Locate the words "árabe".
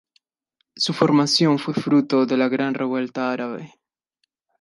3.31-3.75